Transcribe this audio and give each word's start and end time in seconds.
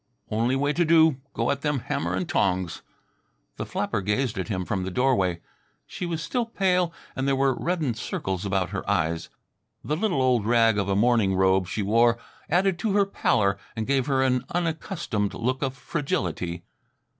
Only 0.31 0.55
way 0.55 0.73
to 0.73 0.83
do 0.83 1.17
go 1.35 1.51
at 1.51 1.61
them 1.61 1.81
hammer 1.81 2.15
and 2.15 2.27
tongs! 2.27 2.81
The 3.57 3.67
flapper 3.67 4.01
gazed 4.01 4.39
at 4.39 4.47
him 4.47 4.65
from 4.65 4.81
the 4.81 4.89
doorway. 4.89 5.41
She 5.85 6.07
was 6.07 6.23
still 6.23 6.47
pale 6.47 6.91
and 7.15 7.27
there 7.27 7.35
were 7.35 7.53
reddened 7.53 7.97
circles 7.97 8.43
about 8.43 8.71
her 8.71 8.89
eyes. 8.89 9.29
The 9.83 9.95
little 9.95 10.23
old 10.23 10.47
rag 10.47 10.79
of 10.79 10.89
a 10.89 10.95
morning 10.95 11.35
robe 11.35 11.67
she 11.67 11.83
wore 11.83 12.17
added 12.49 12.79
to 12.79 12.93
her 12.93 13.05
pallor 13.05 13.59
and 13.75 13.85
gave 13.85 14.07
her 14.07 14.23
an 14.23 14.43
unaccustomed 14.49 15.35
look 15.35 15.61
of 15.61 15.75
fragility. 15.77 16.63